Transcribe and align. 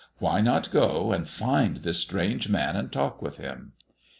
Why 0.17 0.41
not 0.41 0.71
go 0.71 1.11
and 1.11 1.29
find 1.29 1.77
this 1.77 1.99
strange 1.99 2.49
Man 2.49 2.75
and 2.75 2.91
talk 2.91 3.21
with 3.21 3.37
Him? 3.37 3.73